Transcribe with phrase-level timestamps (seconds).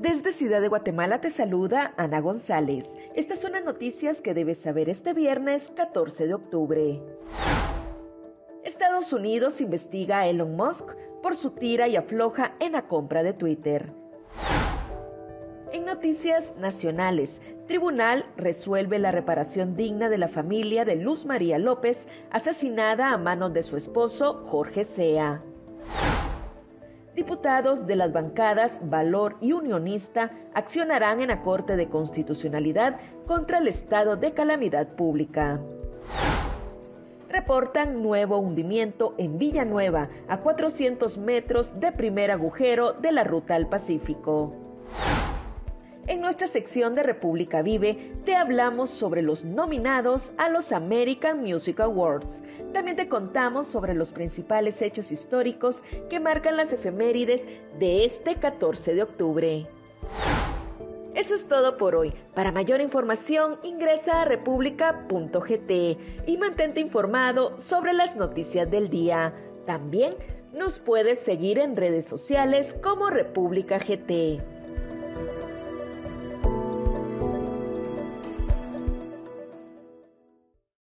[0.00, 2.96] Desde Ciudad de Guatemala te saluda Ana González.
[3.14, 7.02] Estas son las noticias que debes saber este viernes 14 de octubre.
[8.64, 13.34] Estados Unidos investiga a Elon Musk por su tira y afloja en la compra de
[13.34, 13.92] Twitter.
[15.70, 22.08] En noticias nacionales, Tribunal resuelve la reparación digna de la familia de Luz María López,
[22.30, 25.42] asesinada a manos de su esposo Jorge Sea.
[27.20, 33.68] Diputados de las bancadas Valor y Unionista accionarán en la Corte de Constitucionalidad contra el
[33.68, 35.60] estado de calamidad pública.
[37.28, 43.68] Reportan nuevo hundimiento en Villanueva, a 400 metros de primer agujero de la ruta al
[43.68, 44.54] Pacífico.
[46.10, 51.78] En nuestra sección de República Vive te hablamos sobre los nominados a los American Music
[51.78, 52.42] Awards.
[52.72, 58.96] También te contamos sobre los principales hechos históricos que marcan las efemérides de este 14
[58.96, 59.68] de octubre.
[61.14, 62.12] Eso es todo por hoy.
[62.34, 65.70] Para mayor información ingresa a república.gt
[66.26, 69.32] y mantente informado sobre las noticias del día.
[69.64, 70.16] También
[70.52, 74.40] nos puedes seguir en redes sociales como República GT.